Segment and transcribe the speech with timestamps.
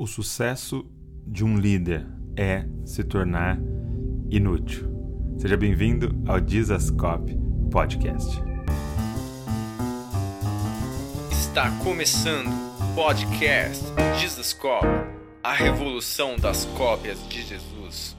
[0.00, 0.86] O sucesso
[1.26, 2.06] de um líder
[2.36, 3.58] é se tornar
[4.30, 4.88] inútil.
[5.36, 7.36] Seja bem-vindo ao Dizascope
[7.68, 8.40] Podcast.
[11.32, 13.84] Está começando o podcast
[14.20, 14.86] Dizascope,
[15.42, 18.16] a revolução das cópias de Jesus.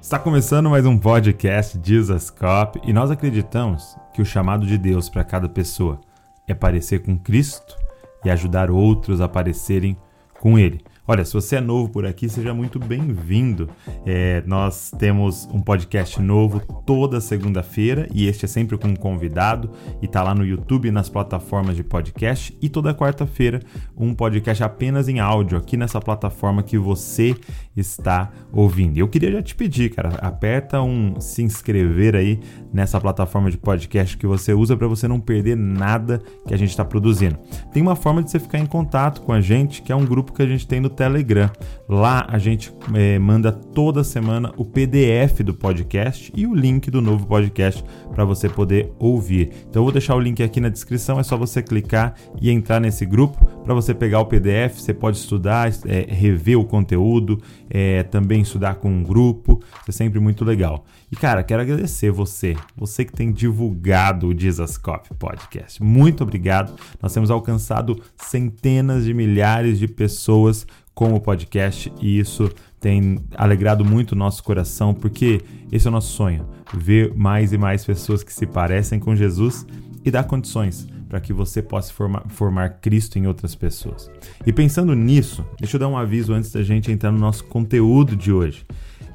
[0.00, 5.22] Está começando mais um podcast Dizascope e nós acreditamos que o chamado de Deus para
[5.22, 6.00] cada pessoa
[6.48, 7.76] é parecer com Cristo
[8.24, 9.96] e ajudar outros a parecerem
[10.40, 10.84] com Ele.
[11.04, 13.68] Olha, se você é novo por aqui, seja muito bem-vindo.
[14.06, 19.68] É, nós temos um podcast novo toda segunda-feira e este é sempre com um convidado
[20.00, 22.56] e tá lá no YouTube nas plataformas de podcast.
[22.62, 23.58] E toda quarta-feira
[23.96, 27.34] um podcast apenas em áudio aqui nessa plataforma que você
[27.76, 28.96] está ouvindo.
[28.96, 32.38] Eu queria já te pedir, cara, aperta um se inscrever aí
[32.72, 36.70] nessa plataforma de podcast que você usa para você não perder nada que a gente
[36.70, 37.36] está produzindo.
[37.72, 40.32] Tem uma forma de você ficar em contato com a gente, que é um grupo
[40.32, 41.50] que a gente tem no Telegram.
[41.88, 47.02] Lá a gente é, manda toda semana o PDF do podcast e o link do
[47.02, 49.50] novo podcast para você poder ouvir.
[49.68, 52.80] Então eu vou deixar o link aqui na descrição, é só você clicar e entrar
[52.80, 54.80] nesse grupo para você pegar o PDF.
[54.80, 59.62] Você pode estudar, é, rever o conteúdo, é, também estudar com um grupo.
[59.80, 60.84] Isso é sempre muito legal.
[61.10, 65.82] E cara, quero agradecer você, você que tem divulgado o Dizascope Podcast.
[65.82, 66.74] Muito obrigado.
[67.00, 73.84] Nós temos alcançado centenas de milhares de pessoas com o podcast e isso tem alegrado
[73.84, 78.22] muito o nosso coração, porque esse é o nosso sonho: ver mais e mais pessoas
[78.22, 79.66] que se parecem com Jesus
[80.04, 84.10] e dar condições para que você possa formar, formar, Cristo em outras pessoas.
[84.46, 88.16] E pensando nisso, deixa eu dar um aviso antes da gente entrar no nosso conteúdo
[88.16, 88.64] de hoje.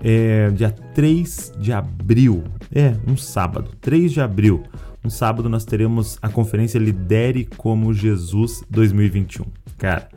[0.04, 4.62] É, dia 3 de abril, é um sábado, 3 de abril,
[5.04, 9.46] um sábado nós teremos a conferência Lidere como Jesus 2021.
[9.80, 10.08] Cara,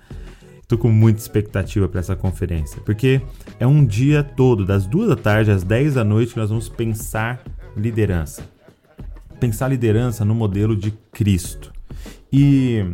[0.68, 3.20] Tô com muita expectativa para essa conferência, porque
[3.58, 6.68] é um dia todo, das duas da tarde às 10 da noite, que nós vamos
[6.68, 7.42] pensar
[7.76, 8.44] liderança.
[9.40, 11.72] Pensar liderança no modelo de Cristo.
[12.32, 12.84] E,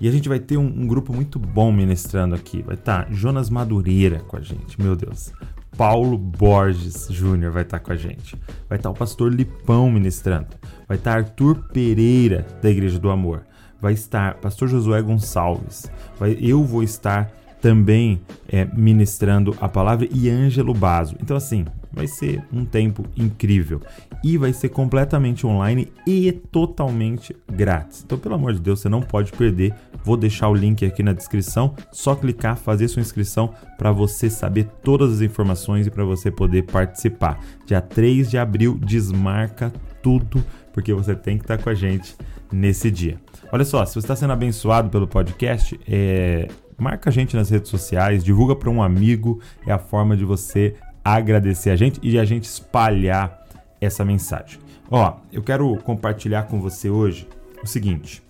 [0.00, 2.62] e a gente vai ter um, um grupo muito bom ministrando aqui.
[2.62, 5.32] Vai estar tá Jonas Madureira com a gente, meu Deus.
[5.76, 8.36] Paulo Borges Júnior vai estar tá com a gente.
[8.68, 10.48] Vai estar tá o pastor Lipão ministrando.
[10.86, 13.44] Vai estar Arthur Pereira, da Igreja do Amor
[13.82, 20.30] vai estar Pastor Josué Gonçalves, vai, eu vou estar também é, ministrando a palavra e
[20.30, 21.16] Ângelo Baso.
[21.20, 23.80] Então, assim, vai ser um tempo incrível
[24.24, 28.02] e vai ser completamente online e totalmente grátis.
[28.04, 29.74] Então, pelo amor de Deus, você não pode perder.
[30.04, 31.74] Vou deixar o link aqui na descrição.
[31.90, 36.62] Só clicar, fazer sua inscrição para você saber todas as informações e para você poder
[36.64, 37.40] participar.
[37.66, 39.72] Dia 3 de abril, desmarca
[40.02, 42.16] tudo, porque você tem que estar com a gente
[42.50, 43.18] nesse dia.
[43.50, 46.48] Olha só, se você está sendo abençoado pelo podcast, é,
[46.78, 50.74] marca a gente nas redes sociais, divulga para um amigo, é a forma de você
[51.04, 53.46] agradecer a gente e a gente espalhar
[53.80, 54.60] essa mensagem.
[54.90, 57.28] Ó, eu quero compartilhar com você hoje
[57.62, 58.22] o seguinte: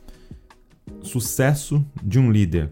[1.02, 2.70] sucesso de um líder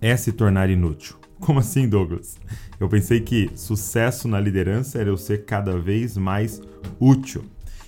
[0.00, 1.16] é se tornar inútil.
[1.40, 2.38] Como assim, Douglas?
[2.78, 6.60] Eu pensei que sucesso na liderança era eu ser cada vez mais
[7.00, 7.44] útil.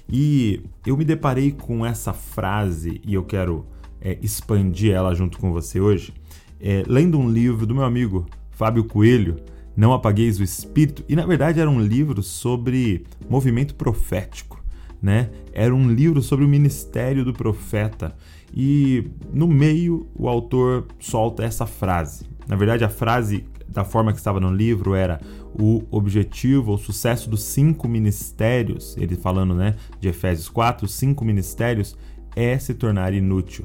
[0.09, 3.67] E eu me deparei com essa frase e eu quero
[4.01, 6.15] é, expandir ela junto com você hoje,
[6.61, 9.37] é, lendo um livro do meu amigo Fábio Coelho,
[9.77, 14.65] Não Apagueis o Espírito, e na verdade era um livro sobre movimento profético.
[15.03, 15.29] Né?
[15.53, 18.17] Era um livro sobre o ministério do profeta.
[18.55, 22.25] E no meio o autor solta essa frase.
[22.49, 25.21] Na verdade, a frase da forma que estava no livro era
[25.53, 31.97] o objetivo, o sucesso dos cinco ministérios, ele falando né, de Efésios 4, cinco ministérios,
[32.35, 33.65] é se tornar inútil.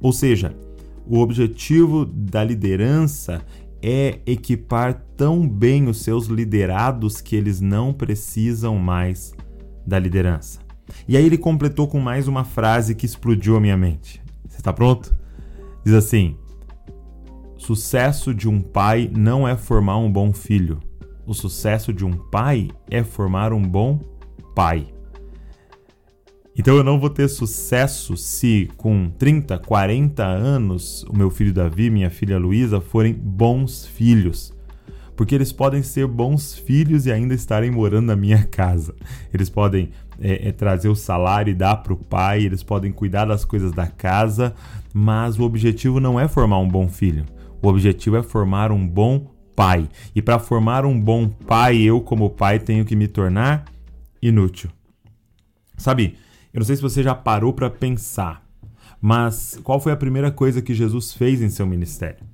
[0.00, 0.54] Ou seja,
[1.06, 3.44] o objetivo da liderança
[3.82, 9.34] é equipar tão bem os seus liderados que eles não precisam mais
[9.86, 10.60] da liderança.
[11.06, 14.22] E aí ele completou com mais uma frase que explodiu a minha mente.
[14.48, 15.16] Você está pronto?
[15.84, 16.36] Diz assim:
[17.56, 20.80] Sucesso de um pai não é formar um bom filho.
[21.26, 23.98] O sucesso de um pai é formar um bom
[24.54, 24.86] pai.
[26.58, 31.90] Então eu não vou ter sucesso se com 30, 40 anos o meu filho Davi
[31.90, 34.54] minha filha Luísa forem bons filhos.
[35.14, 38.94] Porque eles podem ser bons filhos e ainda estarem morando na minha casa.
[39.32, 43.26] Eles podem é, é, trazer o salário e dar para o pai, eles podem cuidar
[43.26, 44.54] das coisas da casa,
[44.92, 47.24] mas o objetivo não é formar um bom filho.
[47.62, 49.88] O objetivo é formar um bom pai.
[50.14, 53.64] E para formar um bom pai, eu, como pai, tenho que me tornar
[54.20, 54.70] inútil.
[55.78, 56.16] Sabe,
[56.52, 58.46] eu não sei se você já parou para pensar,
[59.00, 62.24] mas qual foi a primeira coisa que Jesus fez em seu ministério?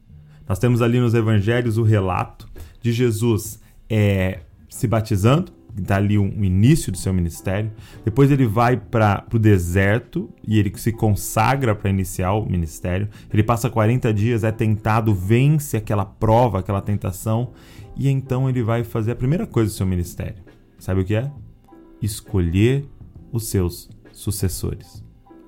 [0.49, 2.49] Nós temos ali nos evangelhos o relato
[2.81, 7.71] de Jesus é, se batizando, dá ali um, um, início do seu ministério.
[8.05, 13.09] Depois ele vai para o deserto e ele se consagra para iniciar o ministério.
[13.33, 17.53] Ele passa 40 dias, é tentado, vence aquela prova, aquela tentação,
[17.97, 20.43] e então ele vai fazer a primeira coisa do seu ministério.
[20.79, 21.31] Sabe o que é?
[22.01, 22.85] Escolher
[23.33, 25.03] os seus sucessores.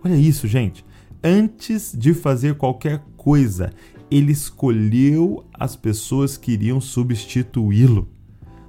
[0.05, 0.85] Olha isso, gente.
[1.23, 3.73] Antes de fazer qualquer coisa,
[4.11, 8.09] ele escolheu as pessoas que iriam substituí-lo.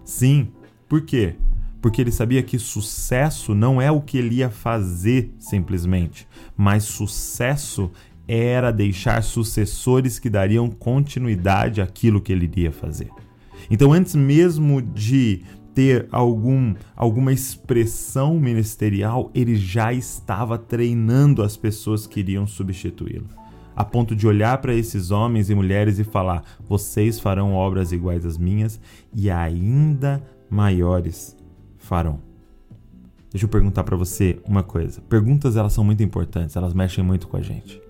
[0.04, 0.50] Sim,
[0.88, 1.36] por quê?
[1.82, 7.92] Porque ele sabia que sucesso não é o que ele ia fazer simplesmente, mas sucesso
[8.28, 13.10] era deixar sucessores que dariam continuidade àquilo que ele iria fazer.
[13.70, 15.42] Então, antes mesmo de
[15.76, 23.28] ter algum, alguma expressão ministerial, ele já estava treinando as pessoas que iriam substituí-lo.
[23.76, 28.26] A ponto de olhar para esses homens e mulheres e falar: vocês farão obras iguais
[28.26, 28.80] às minhas
[29.14, 31.36] e ainda maiores
[31.78, 32.22] farão.
[33.30, 35.02] Deixa eu perguntar para você uma coisa.
[35.02, 37.82] Perguntas elas são muito importantes, elas mexem muito com a gente.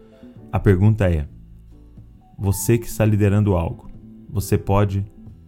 [0.51, 1.27] A pergunta é:
[2.35, 3.87] você que está liderando algo,
[4.27, 5.05] você pode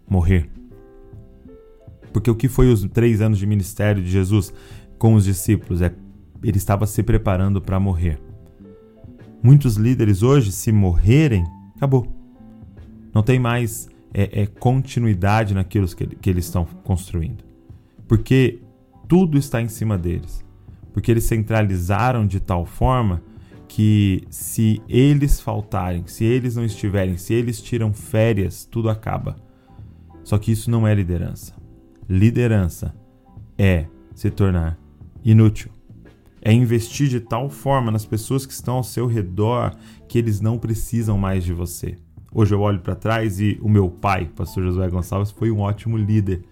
[0.07, 0.56] morrer?
[2.17, 4.51] Porque o que foi os três anos de ministério de Jesus
[4.97, 5.83] com os discípulos?
[5.83, 5.93] É,
[6.43, 8.19] ele estava se preparando para morrer.
[9.43, 12.07] Muitos líderes hoje, se morrerem, acabou.
[13.13, 17.43] Não tem mais é, é continuidade naquilo que, que eles estão construindo.
[18.07, 18.63] Porque
[19.07, 20.43] tudo está em cima deles.
[20.93, 23.21] Porque eles centralizaram de tal forma
[23.67, 29.35] que se eles faltarem, se eles não estiverem, se eles tiram férias, tudo acaba.
[30.23, 31.66] Só que isso não é liderança.
[32.09, 32.95] Liderança
[33.57, 34.79] é se tornar
[35.23, 35.69] inútil.
[36.41, 39.75] É investir de tal forma nas pessoas que estão ao seu redor
[40.07, 41.97] que eles não precisam mais de você.
[42.31, 45.97] Hoje eu olho para trás e o meu pai, pastor Josué Gonçalves, foi um ótimo
[45.97, 46.43] líder.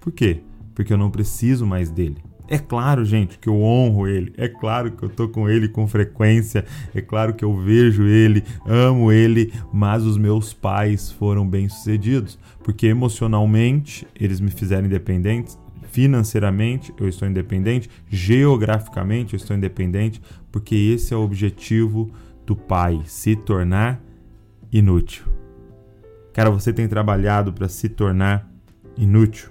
[0.00, 0.42] Por quê?
[0.74, 2.20] Porque eu não preciso mais dele.
[2.50, 4.32] É claro, gente, que eu honro ele.
[4.38, 6.64] É claro que eu tô com ele com frequência.
[6.94, 12.86] É claro que eu vejo ele, amo ele, mas os meus pais foram bem-sucedidos, porque
[12.86, 15.58] emocionalmente eles me fizeram independentes,
[15.90, 22.10] financeiramente eu estou independente, geograficamente eu estou independente, porque esse é o objetivo
[22.46, 24.02] do pai, se tornar
[24.72, 25.26] inútil.
[26.32, 28.50] Cara, você tem trabalhado para se tornar
[28.96, 29.50] inútil.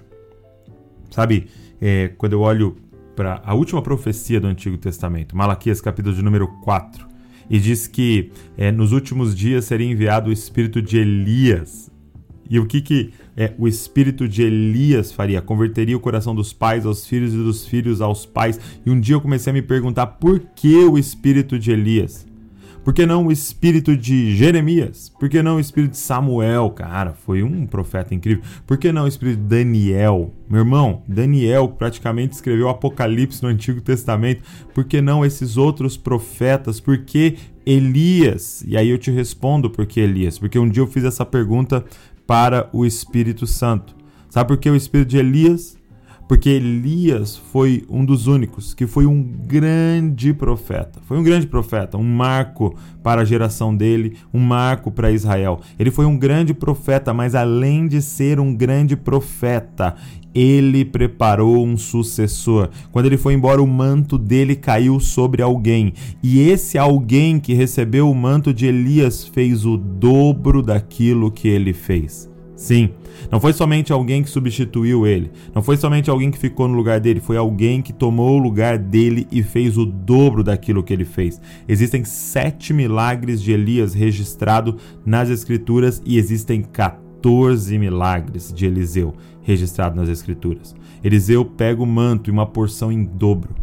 [1.10, 1.48] Sabe,
[1.80, 2.76] é, quando eu olho
[3.18, 7.04] para a última profecia do Antigo Testamento, Malaquias capítulo de número 4,
[7.50, 11.90] e diz que é, nos últimos dias seria enviado o espírito de Elias.
[12.48, 15.42] E o que, que é, o espírito de Elias faria?
[15.42, 18.60] Converteria o coração dos pais aos filhos e dos filhos aos pais.
[18.86, 22.24] E um dia eu comecei a me perguntar por que o espírito de Elias?
[22.88, 25.12] Por que não o espírito de Jeremias?
[25.20, 26.70] Por que não o espírito de Samuel?
[26.70, 28.42] Cara, foi um profeta incrível.
[28.66, 30.32] Por que não o espírito de Daniel?
[30.48, 34.42] Meu irmão, Daniel praticamente escreveu o Apocalipse no Antigo Testamento.
[34.72, 36.80] Por que não esses outros profetas?
[36.80, 37.36] Por que
[37.66, 38.64] Elias?
[38.66, 40.38] E aí eu te respondo por que Elias.
[40.38, 41.84] Porque um dia eu fiz essa pergunta
[42.26, 43.94] para o Espírito Santo.
[44.30, 45.77] Sabe por que o espírito de Elias?
[46.28, 51.00] Porque Elias foi um dos únicos que foi um grande profeta.
[51.06, 55.60] Foi um grande profeta, um marco para a geração dele, um marco para Israel.
[55.78, 59.96] Ele foi um grande profeta, mas além de ser um grande profeta,
[60.34, 62.68] ele preparou um sucessor.
[62.92, 65.94] Quando ele foi embora, o manto dele caiu sobre alguém.
[66.22, 71.72] E esse alguém que recebeu o manto de Elias fez o dobro daquilo que ele
[71.72, 72.28] fez.
[72.58, 72.90] Sim,
[73.30, 76.98] não foi somente alguém que substituiu ele, não foi somente alguém que ficou no lugar
[76.98, 81.04] dele, foi alguém que tomou o lugar dele e fez o dobro daquilo que ele
[81.04, 81.40] fez.
[81.68, 84.74] Existem sete milagres de Elias registrados
[85.06, 90.74] nas Escrituras e existem 14 milagres de Eliseu registrados nas Escrituras.
[91.02, 93.54] Eliseu pega o manto e uma porção em dobro.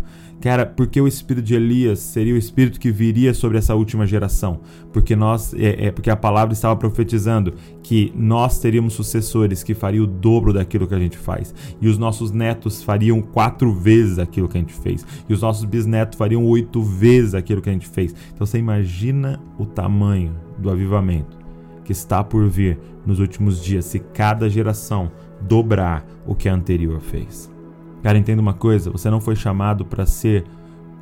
[0.41, 4.59] Cara, porque o espírito de Elias seria o espírito que viria sobre essa última geração?
[4.93, 10.03] Porque nós, é, é, porque a palavra estava profetizando que nós teríamos sucessores que fariam
[10.03, 14.47] o dobro daquilo que a gente faz, e os nossos netos fariam quatro vezes aquilo
[14.47, 17.87] que a gente fez, e os nossos bisnetos fariam oito vezes aquilo que a gente
[17.87, 18.13] fez.
[18.33, 21.37] Então você imagina o tamanho do avivamento
[21.83, 25.11] que está por vir nos últimos dias se cada geração
[25.41, 27.54] dobrar o que a anterior fez.
[28.03, 30.45] Cara, entenda uma coisa: você não foi chamado para ser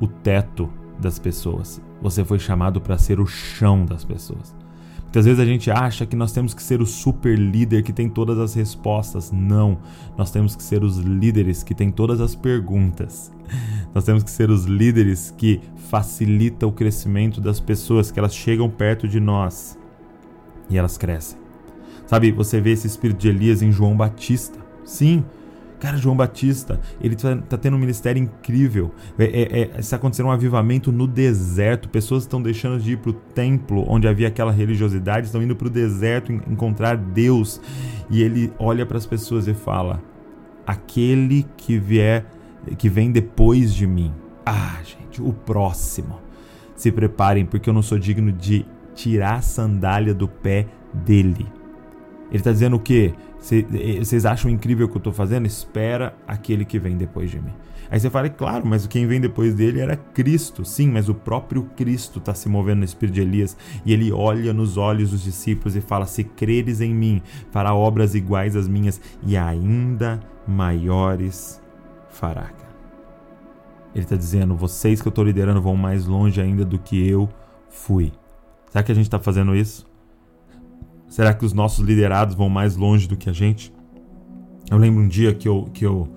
[0.00, 4.54] o teto das pessoas, você foi chamado para ser o chão das pessoas.
[5.14, 8.08] Muitas vezes a gente acha que nós temos que ser o super líder que tem
[8.08, 9.30] todas as respostas.
[9.30, 9.78] Não,
[10.18, 13.32] nós temos que ser os líderes que têm todas as perguntas.
[13.94, 18.68] Nós temos que ser os líderes que facilitam o crescimento das pessoas, que elas chegam
[18.68, 19.78] perto de nós
[20.68, 21.38] e elas crescem.
[22.06, 24.58] Sabe, você vê esse espírito de Elias em João Batista.
[24.84, 25.24] Sim,
[25.84, 28.90] Cara, João Batista, ele tá, tá tendo um ministério incrível.
[29.18, 31.90] É, é, é, está acontecendo um avivamento no deserto.
[31.90, 35.66] Pessoas estão deixando de ir para o templo, onde havia aquela religiosidade, estão indo para
[35.66, 37.60] o deserto encontrar Deus.
[38.08, 40.02] E ele olha para as pessoas e fala:
[40.66, 42.24] Aquele que vier,
[42.78, 44.10] que vem depois de mim.
[44.46, 46.18] Ah, gente, o próximo.
[46.74, 48.64] Se preparem, porque eu não sou digno de
[48.94, 51.46] tirar a sandália do pé dele.
[52.30, 53.12] Ele está dizendo o quê?
[53.44, 55.44] Vocês acham incrível o que eu estou fazendo?
[55.44, 57.52] Espera aquele que vem depois de mim.
[57.90, 60.64] Aí você fala, é claro, mas quem vem depois dele era Cristo.
[60.64, 64.54] Sim, mas o próprio Cristo está se movendo no espírito de Elias e ele olha
[64.54, 67.20] nos olhos dos discípulos e fala: Se creres em mim,
[67.50, 71.60] fará obras iguais às minhas e ainda maiores
[72.08, 72.50] fará.
[73.94, 77.28] Ele está dizendo: Vocês que eu estou liderando vão mais longe ainda do que eu
[77.68, 78.10] fui.
[78.70, 79.86] Será que a gente está fazendo isso?
[81.08, 83.72] Será que os nossos liderados vão mais longe do que a gente?
[84.70, 86.08] Eu lembro um dia que eu, que eu,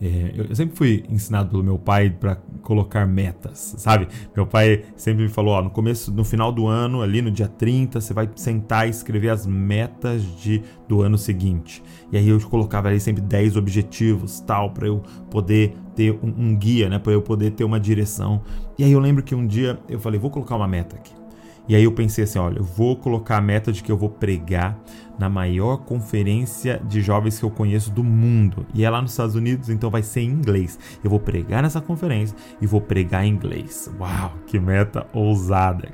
[0.00, 4.08] é, eu sempre fui ensinado pelo meu pai para colocar metas, sabe?
[4.34, 7.48] Meu pai sempre me falou, ó, no começo, no final do ano, ali no dia
[7.48, 11.82] 30, você vai sentar e escrever as metas de, do ano seguinte.
[12.12, 16.56] E aí eu colocava ali sempre 10 objetivos, tal, para eu poder ter um, um
[16.56, 18.42] guia, né, para eu poder ter uma direção.
[18.78, 21.23] E aí eu lembro que um dia eu falei, vou colocar uma meta aqui.
[21.66, 24.10] E aí eu pensei assim, olha, eu vou colocar a meta de que eu vou
[24.10, 24.78] pregar
[25.18, 28.66] na maior conferência de jovens que eu conheço do mundo.
[28.74, 30.78] E é lá nos Estados Unidos, então vai ser em inglês.
[31.02, 33.90] Eu vou pregar nessa conferência e vou pregar em inglês.
[33.98, 35.88] Uau, que meta ousada.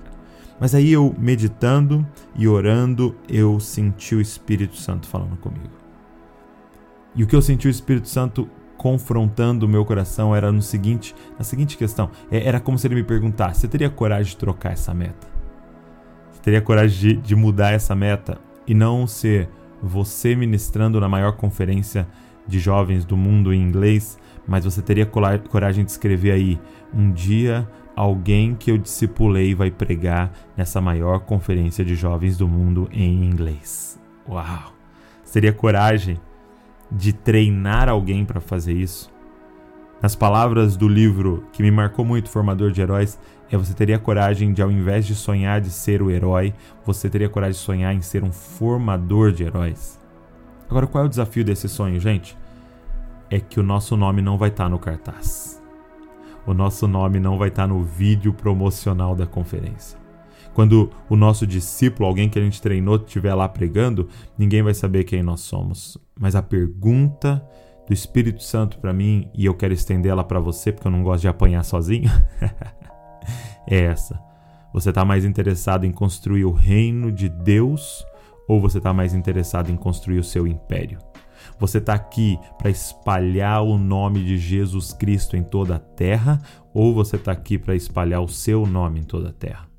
[0.58, 5.70] Mas aí eu meditando e orando, eu senti o Espírito Santo falando comigo.
[7.14, 11.14] E o que eu senti o Espírito Santo confrontando o meu coração era no seguinte,
[11.38, 14.72] na seguinte questão, é, era como se ele me perguntasse: "Você teria coragem de trocar
[14.72, 15.29] essa meta?"
[16.42, 19.49] Teria coragem de, de mudar essa meta e não ser
[19.82, 22.06] você ministrando na maior conferência
[22.47, 26.59] de jovens do mundo em inglês, mas você teria coragem de escrever aí:
[26.92, 32.88] um dia alguém que eu discipulei vai pregar nessa maior conferência de jovens do mundo
[32.92, 34.00] em inglês.
[34.28, 34.73] Uau!
[35.32, 36.18] Teria coragem
[36.90, 39.11] de treinar alguém para fazer isso?
[40.02, 43.19] Nas palavras do livro que me marcou muito, Formador de Heróis,
[43.50, 46.54] é você teria coragem de, ao invés de sonhar de ser o herói,
[46.87, 50.00] você teria coragem de sonhar em ser um formador de heróis.
[50.71, 52.38] Agora, qual é o desafio desse sonho, gente?
[53.28, 55.61] É que o nosso nome não vai estar tá no cartaz.
[56.47, 59.99] O nosso nome não vai estar tá no vídeo promocional da conferência.
[60.54, 65.04] Quando o nosso discípulo, alguém que a gente treinou, estiver lá pregando, ninguém vai saber
[65.04, 65.99] quem nós somos.
[66.19, 67.45] Mas a pergunta
[67.90, 71.02] do Espírito Santo para mim, e eu quero estender ela para você, porque eu não
[71.02, 72.09] gosto de apanhar sozinho.
[73.66, 74.16] é essa.
[74.73, 78.06] Você está mais interessado em construir o reino de Deus
[78.47, 81.00] ou você está mais interessado em construir o seu império?
[81.59, 86.40] Você está aqui para espalhar o nome de Jesus Cristo em toda a terra
[86.73, 89.69] ou você está aqui para espalhar o seu nome em toda a terra?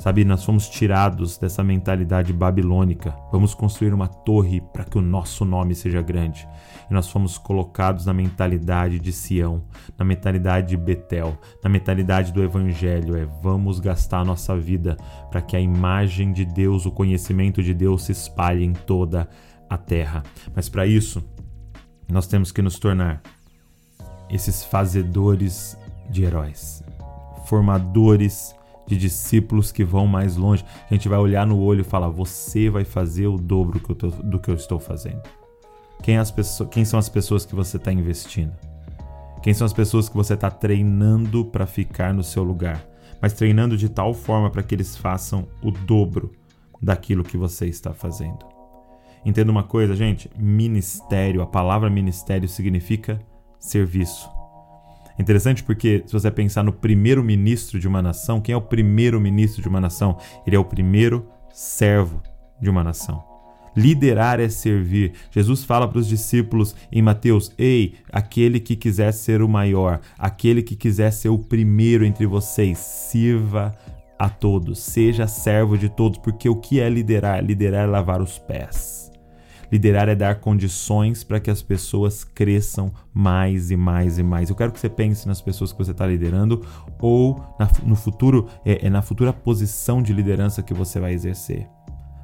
[0.00, 3.14] Sabe, nós fomos tirados dessa mentalidade babilônica.
[3.30, 6.48] Vamos construir uma torre para que o nosso nome seja grande.
[6.90, 9.62] E nós fomos colocados na mentalidade de Sião,
[9.98, 13.14] na mentalidade de Betel, na mentalidade do Evangelho.
[13.14, 14.96] É vamos gastar a nossa vida
[15.30, 19.28] para que a imagem de Deus, o conhecimento de Deus se espalhe em toda
[19.68, 20.22] a terra.
[20.56, 21.22] Mas para isso,
[22.10, 23.20] nós temos que nos tornar
[24.30, 25.76] esses fazedores
[26.08, 26.82] de heróis,
[27.44, 28.58] formadores
[28.90, 30.64] de discípulos que vão mais longe.
[30.90, 34.08] A gente vai olhar no olho e falar: Você vai fazer o dobro que tô,
[34.08, 35.22] do que eu estou fazendo.
[36.02, 38.52] Quem, as pessoas, quem são as pessoas que você está investindo?
[39.42, 42.84] Quem são as pessoas que você está treinando para ficar no seu lugar?
[43.22, 46.32] Mas treinando de tal forma para que eles façam o dobro
[46.82, 48.44] daquilo que você está fazendo.
[49.24, 53.20] Entenda uma coisa, gente: ministério, a palavra ministério significa
[53.58, 54.39] serviço.
[55.20, 59.68] Interessante porque, se você pensar no primeiro-ministro de uma nação, quem é o primeiro-ministro de
[59.68, 60.16] uma nação?
[60.46, 62.22] Ele é o primeiro servo
[62.58, 63.22] de uma nação.
[63.76, 65.12] Liderar é servir.
[65.30, 70.62] Jesus fala para os discípulos em Mateus: Ei, aquele que quiser ser o maior, aquele
[70.62, 73.74] que quiser ser o primeiro entre vocês, sirva
[74.18, 77.44] a todos, seja servo de todos, porque o que é liderar?
[77.44, 78.99] Liderar é lavar os pés.
[79.70, 84.50] Liderar é dar condições para que as pessoas cresçam mais e mais e mais.
[84.50, 86.64] Eu quero que você pense nas pessoas que você está liderando
[87.00, 91.68] ou na, no futuro, é, é na futura posição de liderança que você vai exercer.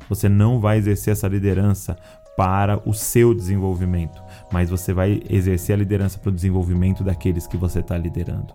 [0.08, 1.96] Você não vai exercer essa liderança
[2.36, 4.22] para o seu desenvolvimento,
[4.52, 8.54] mas você vai exercer a liderança para o desenvolvimento daqueles que você está liderando.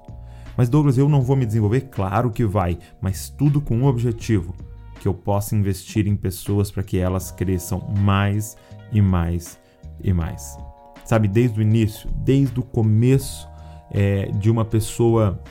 [0.55, 1.81] Mas Douglas, eu não vou me desenvolver?
[1.89, 4.53] Claro que vai, mas tudo com um objetivo:
[5.01, 8.55] que eu possa investir em pessoas para que elas cresçam mais
[8.91, 9.59] e mais
[10.03, 10.55] e mais.
[11.03, 13.49] Sabe, desde o início, desde o começo
[13.89, 15.41] é, de uma pessoa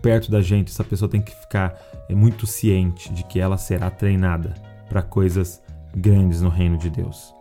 [0.00, 1.74] perto da gente, essa pessoa tem que ficar
[2.08, 4.54] é, muito ciente de que ela será treinada
[4.88, 5.60] para coisas
[5.96, 7.34] grandes no reino de Deus.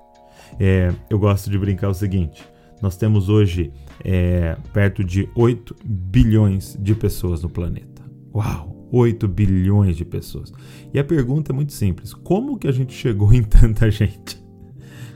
[0.59, 2.43] É, eu gosto de brincar o seguinte:
[2.81, 3.71] nós temos hoje
[4.03, 8.01] é, perto de 8 bilhões de pessoas no planeta.
[8.33, 8.74] Uau!
[8.91, 10.53] 8 bilhões de pessoas.
[10.93, 14.43] E a pergunta é muito simples: como que a gente chegou em tanta gente?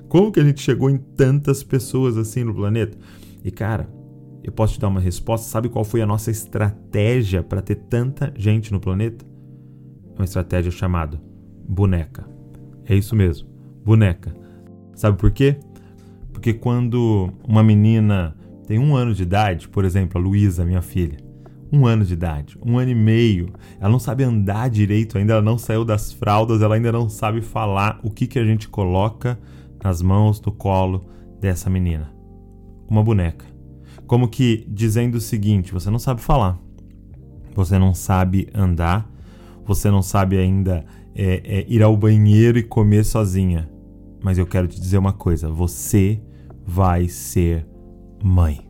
[0.08, 2.98] Como que a gente chegou em tantas pessoas assim no planeta?
[3.44, 3.90] E cara,
[4.44, 5.48] eu posso te dar uma resposta.
[5.48, 9.26] Sabe qual foi a nossa estratégia para ter tanta gente no planeta?
[10.16, 11.22] É uma estratégia chamada
[11.68, 12.28] boneca.
[12.86, 13.48] É isso mesmo,
[13.86, 14.36] boneca.
[14.96, 15.58] Sabe por quê?
[16.34, 18.36] Porque quando uma menina
[18.66, 21.18] tem um ano de idade, por exemplo, a Luísa, minha filha,
[21.72, 25.42] um ano de idade, um ano e meio, ela não sabe andar direito ainda, ela
[25.42, 29.40] não saiu das fraldas, ela ainda não sabe falar o que, que a gente coloca
[29.84, 31.06] nas mãos, no colo
[31.40, 32.12] dessa menina.
[32.90, 33.46] Uma boneca.
[34.08, 36.60] Como que dizendo o seguinte: você não sabe falar,
[37.56, 39.10] você não sabe andar,
[39.64, 40.84] você não sabe ainda
[41.16, 43.70] é, é, ir ao banheiro e comer sozinha.
[44.22, 46.20] Mas eu quero te dizer uma coisa: você
[46.66, 47.68] vai ser
[48.24, 48.69] mãe.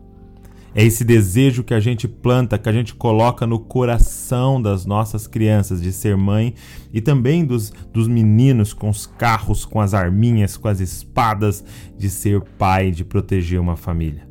[0.73, 5.25] É esse desejo que a gente planta, que a gente coloca no coração das nossas
[5.25, 6.53] crianças de ser mãe
[6.93, 11.63] e também dos, dos meninos com os carros, com as arminhas, com as espadas,
[11.97, 14.27] de ser pai, de proteger uma família.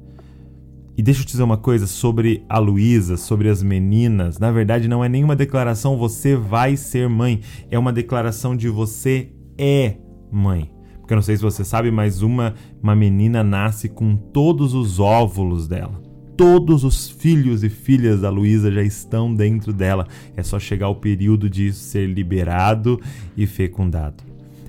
[0.97, 4.39] E deixa eu te dizer uma coisa sobre a Luísa, sobre as meninas.
[4.39, 7.41] Na verdade, não é nenhuma declaração você vai ser mãe,
[7.71, 9.97] é uma declaração de você é
[10.31, 10.73] mãe.
[10.99, 14.99] Porque eu não sei se você sabe, mas uma, uma menina nasce com todos os
[14.99, 16.08] óvulos dela.
[16.39, 20.07] Todos os filhos e filhas da Luísa já estão dentro dela.
[20.37, 23.01] É só chegar o período de ser liberado
[23.37, 24.23] e fecundado.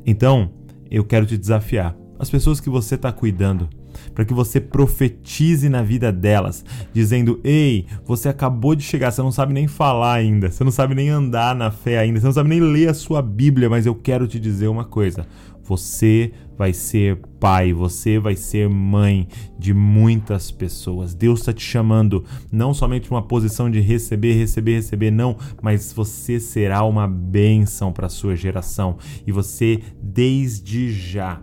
[0.04, 0.50] Então,
[0.90, 1.96] eu quero te desafiar.
[2.18, 3.70] As pessoas que você está cuidando,
[4.16, 9.32] para que você profetize na vida delas, dizendo: Ei, você acabou de chegar, você não
[9.32, 12.50] sabe nem falar ainda, você não sabe nem andar na fé ainda, você não sabe
[12.50, 15.28] nem ler a sua Bíblia, mas eu quero te dizer uma coisa:
[15.70, 19.28] você vai ser pai, você vai ser mãe
[19.58, 21.14] de muitas pessoas.
[21.14, 25.94] Deus está te chamando não somente para uma posição de receber, receber, receber, não, mas
[25.94, 31.40] você será uma bênção para a sua geração e você, desde já,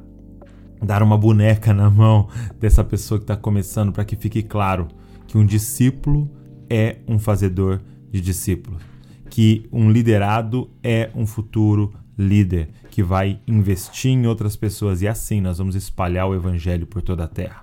[0.83, 4.89] dar uma boneca na mão dessa pessoa que está começando para que fique claro
[5.29, 6.29] que um discípulo
[6.69, 8.83] é um fazedor de discípulos,
[9.31, 15.39] que um liderado é um futuro líder que vai investir em outras pessoas e assim
[15.39, 17.63] nós vamos espalhar o evangelho por toda a terra.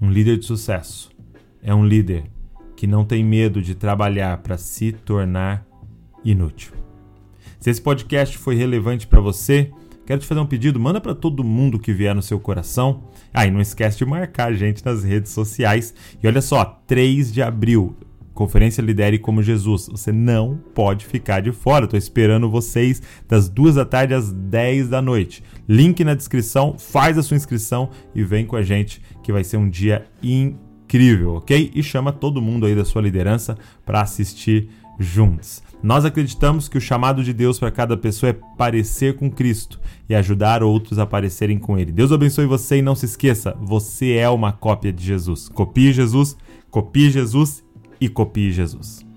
[0.00, 1.10] Um líder de sucesso
[1.60, 2.30] é um líder
[2.76, 5.66] que não tem medo de trabalhar para se tornar
[6.24, 6.74] inútil.
[7.58, 9.72] Se esse podcast foi relevante para você,
[10.06, 13.02] quero te fazer um pedido, manda para todo mundo que vier no seu coração.
[13.34, 15.92] Ah, não esquece de marcar a gente nas redes sociais.
[16.22, 17.96] E olha só, 3 de abril,
[18.40, 19.86] Conferência Lidere como Jesus.
[19.88, 21.84] Você não pode ficar de fora.
[21.84, 25.44] Estou esperando vocês das duas da tarde às 10 da noite.
[25.68, 29.58] Link na descrição, faz a sua inscrição e vem com a gente que vai ser
[29.58, 31.70] um dia incrível, ok?
[31.74, 35.62] E chama todo mundo aí da sua liderança para assistir juntos.
[35.82, 40.14] Nós acreditamos que o chamado de Deus para cada pessoa é parecer com Cristo e
[40.14, 41.92] ajudar outros a parecerem com Ele.
[41.92, 45.46] Deus abençoe você e não se esqueça, você é uma cópia de Jesus.
[45.50, 46.38] Copie Jesus,
[46.70, 47.68] copie Jesus
[48.00, 49.09] e copie Jesus.